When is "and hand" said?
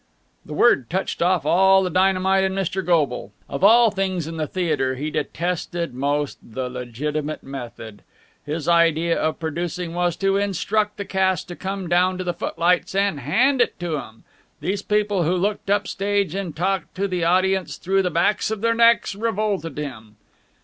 12.95-13.61